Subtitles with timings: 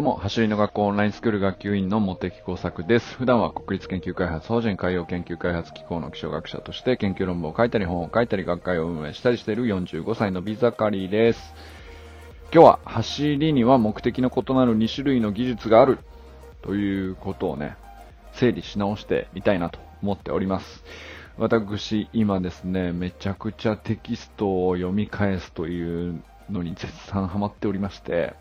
[0.00, 3.16] どうも、走りの学校オンラインスクール学級委員の茂木耕作です。
[3.16, 11.54] 普段は国立研究開発法人海洋研究開発機構の気象学者として研究論文を書いたり本を書いたり学会を運営したりしている45歳のビザカリーです。
[12.50, 15.98] 今日は走りには目的の異なる2種類の技術がある
[16.62, 17.76] ということをね、
[18.32, 20.82] 整理し直してみたいなと思っております。
[21.36, 28.34] 私、今ですね、めちゃくちゃテキストを読み返すというのに絶賛ハマっておりまして、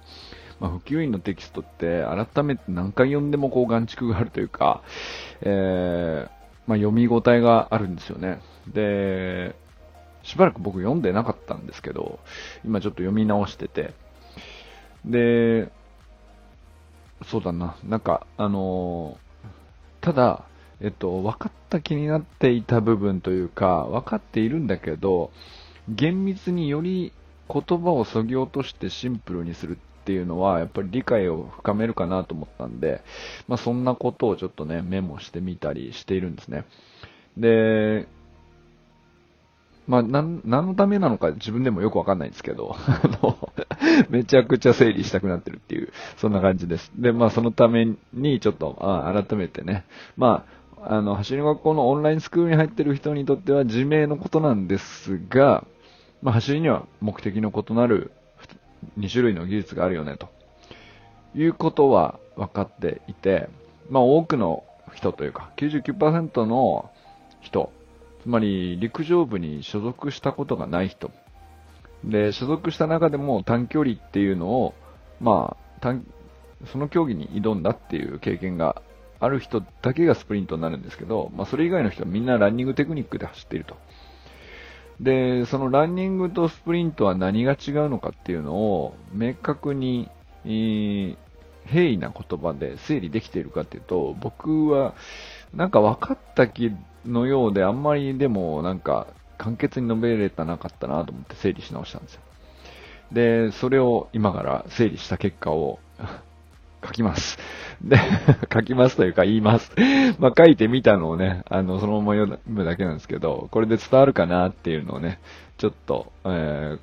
[0.59, 4.84] まあ、普及員のテキストって改めて何回読んでもこう眼蓄があるというか、
[5.41, 6.30] えー、
[6.67, 8.41] まあ、読み応えがあるんですよね。
[8.67, 9.55] で、
[10.23, 12.20] しばらく僕読んでなかったんですけど、
[12.66, 13.94] 今ちょっと読み直してて、
[15.05, 15.72] で、
[17.26, 20.44] そうだな、なんか、あのー、ただ、
[20.81, 25.31] えっと、分かった気になっていた部分というか、分かっているんだけど、
[25.89, 27.12] 厳密により
[27.52, 29.78] 言葉をそぎ落としてシンプルにする
[30.09, 33.03] っていうのは、やっぱり理解を深めるかなと思ったんで、
[33.47, 36.65] まあ、そんなことをちょっとね、メモしてみたりしているんですね。
[37.38, 38.07] で、
[39.85, 43.53] まあ、な、何のためなのか自分でもよくわかんないんですけど、 あの、
[44.09, 46.91] めちゃくちゃ整理したくなってるっていう、そんな感じです。
[46.95, 49.85] で、まあ、そのために、ちょっと、あ改めてね、
[50.17, 50.43] ま
[50.81, 55.65] あ、あの、走り学校のオンラインスクールに入ってる人にとっては自明のことなんですが、
[56.23, 58.11] まあ、走りには目的の異なる
[58.97, 60.30] 2種類の技術があるよね、と
[61.35, 63.49] いうことは分かっていて、
[63.89, 64.63] まあ多くの
[64.94, 66.89] 人というか、99%の
[67.41, 67.71] 人、
[68.23, 71.11] つまり陸上部に所属したことがない人、
[72.03, 74.73] で、所属した中でも短距離っていうのを、
[75.19, 75.95] まあ、
[76.71, 78.81] その競技に挑んだっていう経験が
[79.19, 83.75] ある人だけがスプリントになるんですけど、まあそれ以外の人はみんなランニングテクニックで走っていると。
[85.00, 90.09] で、そのランニングとスプリントは何が違うのかっていうのを明確に、
[90.45, 91.17] えー、
[91.66, 94.93] 平易な言葉で整理できているかっていうと、僕は
[95.54, 96.71] なんか分かった気
[97.05, 102.21] のようであんまりでもなんか簡潔に述べれたなかったなと思って整理し直したんですよ。
[103.11, 105.80] で、それを今から整理した結果を
[106.86, 107.38] 書きます。
[107.82, 107.98] で、
[108.52, 109.73] 書きますというか言います。
[110.20, 115.20] まあ、書いてみたのをね、あの、そのまま読むだけなんですけど、これで伝わるかなっていうのをね、
[115.58, 116.80] ちょっと、えー、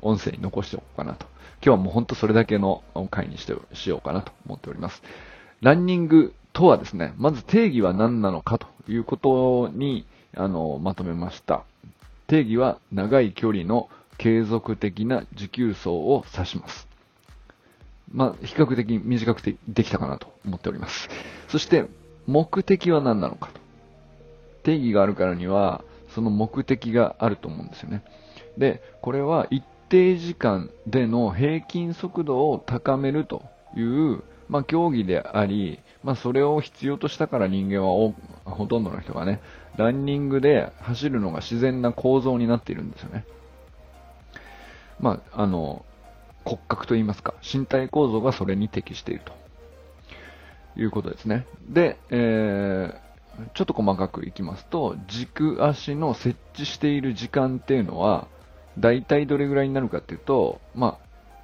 [0.00, 1.26] 音声に残しておこうかなと。
[1.64, 5.02] 今日はもうほんとそれだけの回にしてしようかなと思っております。
[5.60, 10.04] ランニングとはですね、まず定義は何なのかということに、
[10.36, 11.62] あの、まとめました。
[12.26, 16.91] 定義は長い距離の継続的な持久走を指します。
[18.12, 21.08] まあ、比較的短くてできたかなと思っております。
[21.48, 21.86] そして、
[22.26, 23.60] 目的は何なのかと。
[24.62, 25.82] 定義があるからには、
[26.14, 28.02] その目的があると思うんですよね。
[28.58, 33.42] で、これは一定時間での平均速度を高めると
[33.76, 38.12] いう、まあ、競技であり、まあ、それを必要としたから人間は
[38.44, 39.40] ほとんどの人がね、
[39.76, 43.24] ランニングで走るのが自然な構造になっているんですよね。
[45.00, 45.84] まあ、あの、
[46.44, 49.32] 骨格といいますか、身体構造がそれに適していると
[50.80, 51.46] いうことですね。
[51.68, 58.28] で、えー、ちょっと細かくいきますと、軸足の設置している時間っていうのは、
[58.78, 60.98] 大体どれぐらいになるかっていうと、ま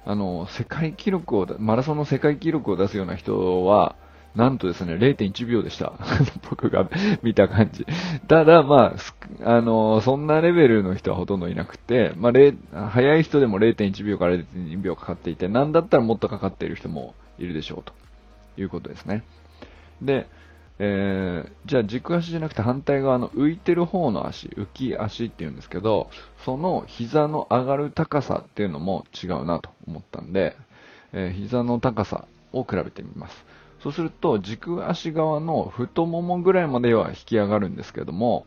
[0.05, 3.95] あ、あの、世界記録を、マラソンの世界記録を出すような人は、
[4.35, 5.93] なんとですね、0.1秒でした。
[6.49, 6.89] 僕が
[7.23, 7.85] 見た感じ。
[8.27, 8.95] ただ、ま
[9.43, 12.31] あ、あの、そんなレベルの人はほとんどいなくて、ま
[12.73, 17.93] あ、早い人でも0.1秒から0.2秒かかっていて、なんだったらもっとかかっている人もいるでしょうと
[18.61, 19.23] いうことですね。
[20.01, 20.27] で、
[20.81, 26.09] えー、じゃあ軸足じゃなくて反対側の浮いてる方の足、浮き足って言うんですけど、
[26.45, 30.55] その膝の上がる高さっていうのも違うなと思ったんで、
[31.11, 33.45] えー、膝の高さを比べてみます。
[33.81, 38.45] そうすると、軸足側の太ももぐらいまでは引き上がるんですけども、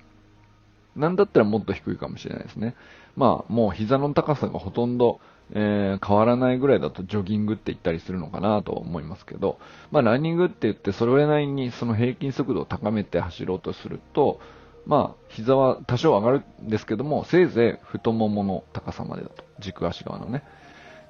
[0.94, 2.74] なんだったらもっと低いかもしれないですね。
[3.16, 5.20] まあ、もう膝の高さがほとんど、
[5.54, 9.58] えー、変わらないぐらいだとジョギングって言ったりするのかなと思いますけど、
[9.90, 14.40] まあ、ランニングって言ってそれなりにその平均速度を高めて走ろうとすると、
[14.86, 19.44] まあ、膝は多少上がるんですけども、せいぜい太ももの高さまでだと。
[19.60, 20.42] 軸足側のね。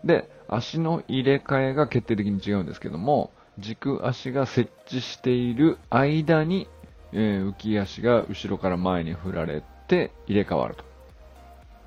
[0.05, 6.69] で、足の入れ替えが決定的に違うんですけども、軸足が設置している間に、
[7.13, 10.85] えー、浮き足が後ろから前に振られて入れ替わると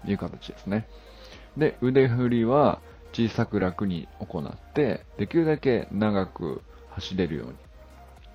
[0.10, 0.88] いう形ですね。
[1.58, 2.80] で、腕振りは
[3.14, 7.54] 小さく楽に行って、できるだけ長く走れるように。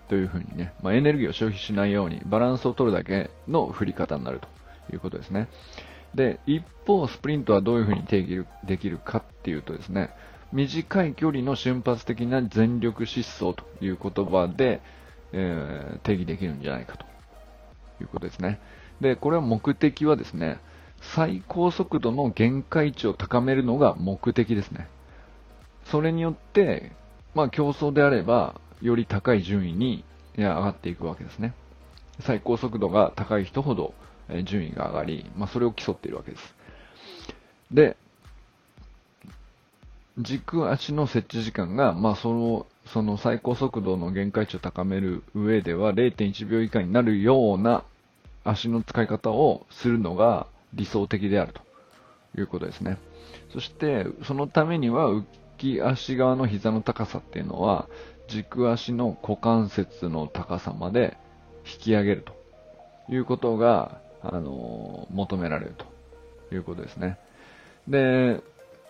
[0.08, 4.48] というふうにね、まあ、エネルギーを消費しないようにバランスを取るだけの振り方になると
[4.92, 5.46] いうことですね。
[6.16, 10.10] で、一方、スプリントはどういうふうに定義できるかっていうとですね、
[10.52, 14.80] 短い距離の瞬発的な全力疾走という言葉で、
[15.32, 17.06] えー、定義できるんじゃないかと
[18.02, 18.60] いうことですね。
[19.00, 20.58] で、これは目的はですね、
[21.00, 24.88] 最高速度の限界値を高めるのが目的ですね。
[25.84, 26.92] それによって、
[27.34, 30.04] まあ競争であれば、より高い順位に
[30.36, 31.54] 上がっていくわけですね。
[32.20, 33.94] 最高速度が高い人ほど
[34.44, 36.54] 順位が上がり、まあそれを競っているわけです。
[37.70, 37.96] で、
[40.22, 47.84] 軸足の設置時間が、まあその、その最高速度の限界値を高める上では0.1秒以下になるような
[48.44, 51.60] 足の使い方をするのが理想的であると
[52.38, 52.98] いうことですね。
[53.52, 55.24] そして、そのためには浮
[55.58, 57.88] き足側の膝の高さっていうのは、
[58.28, 61.16] 軸足の股関節の高さまで
[61.66, 65.74] 引き上げるということが、あの、求められる
[66.48, 67.18] ということですね。
[67.88, 68.40] で、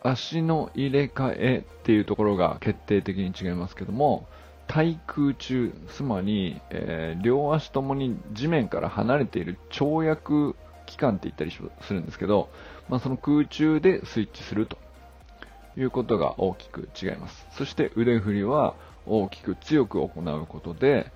[0.02, 4.26] 足の入れ替えっていうところが決定的に違いますけども、
[4.66, 10.54] 対空中、つまり、えー、両足ともに地面から離れている跳躍
[10.86, 12.50] 期間って言ったりするんですけど、
[12.88, 14.78] まあ、その空中でスイッチすると
[15.76, 17.46] いうことが大きく違います。
[17.56, 18.74] そして腕振りは
[19.06, 21.10] 大きく強く行うことで、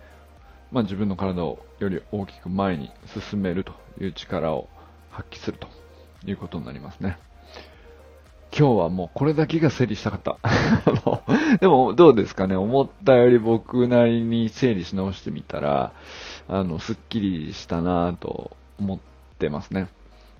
[0.73, 2.91] まあ、自分の体をより大きく前に
[3.31, 4.69] 進めるという力を
[5.11, 5.69] 発揮すると
[6.27, 7.19] いうことになりますね。
[8.57, 10.39] 今日はもうこれだけが整理したかった。
[11.59, 15.93] でもどうですかね思ったより僕なりに整理し直してみたら、
[16.47, 18.99] あの、すっきりしたなと思っ
[19.39, 19.89] てますね。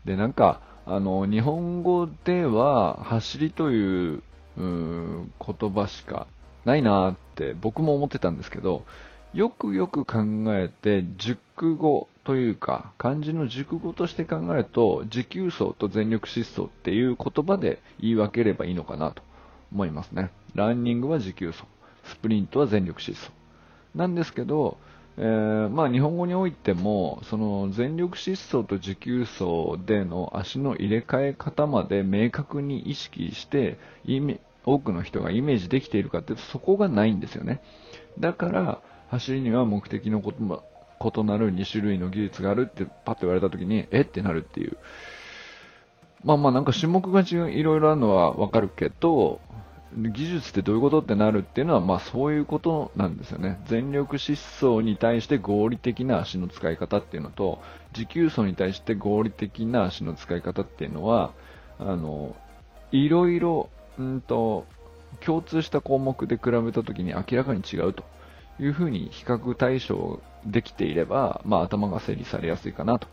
[0.05, 4.23] で、なんか、あの、日本語では走りという、
[4.57, 6.29] う言葉しか
[6.65, 8.85] ないなって僕も思ってたんですけど、
[9.35, 10.23] よくよく考
[10.55, 19.23] えて、熟語というか、漢字の熟語として考えると、持久走と全力疾走っていう言葉で言い分ければいいのかなと
[19.73, 20.31] 思いますね。
[20.55, 21.65] ランニングは持久走、
[22.05, 23.33] スプリントは全力疾走。
[23.97, 24.79] なんですけど、
[25.17, 33.79] えー、まあ日本語においても、その全力疾走と持久走での足の入れ替え方まで明確に意識して、
[34.65, 37.61] 多くの人がイメージできているかっていうとそこがないんですよね。
[38.19, 38.83] だから、
[39.15, 44.01] 走りには目的のこと異なる2種類の技術があるってパッと言われた時に、え？
[44.01, 44.77] ってなるっていう。
[46.25, 49.41] まあまあなんか種目が違う、いろいろあるのはわかるけど、
[49.97, 53.61] 技術ってどういうことってなるっていうのは、まあそういうことなんですよね。
[53.67, 57.61] 全力疾走に対して合理的な足の使い方っていうのと、
[57.93, 61.33] 持久走に対して合理的な足の使い方っていうのは、
[61.79, 62.35] あの、
[62.91, 63.69] いろいろ、
[63.99, 64.67] うんと、
[65.21, 68.03] 共通した項目で比べたときに明らかに違うと
[68.61, 73.09] いうふうに比較対象できていれば、まあ頭が整理されやすいかなと。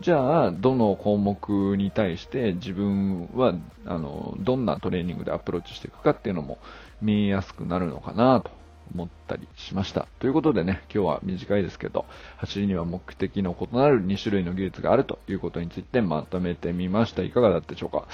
[0.00, 3.54] じゃあ、どの項目に対して自分は、
[3.86, 6.58] あの、どんなトレーニングでアプローチしていくかっていうのも
[7.00, 8.50] 見えやすくなるのかなと
[8.92, 10.08] 思ったりしました。
[10.18, 12.04] ということでね、今日は短いですけど、
[12.38, 17.22] 走りには目的の異なる2種類の技術があるということについてまとめてみました。
[17.22, 18.08] いかがだったでしょうか？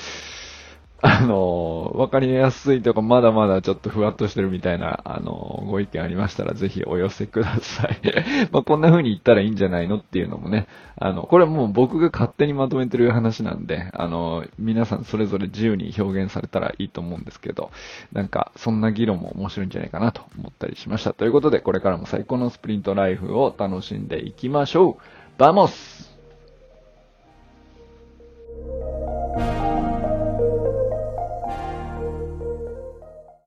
[1.00, 8.00] あの、わかりやすいとか、まだまだちょっとふわっとしてるみたいな、あの、ご意見ありましたら、ぜひお寄せください。
[8.50, 10.66] まあ、こんな風に言ったらいいんじゃないのっていうのもね、
[10.96, 17.70] あの、これはもう僕が勝手にまとめてる話なんで、あの、皆さんそれぞれ自由に表現されたらいいと思うんですけど、
[18.12, 21.12] なんか、そんな議論も面白いんじゃないかなと思ったりしました。
[21.12, 25.02] ということで、これからも最高のスプリントライフを楽しんでいきましょう。
[25.38, 26.07] Vamos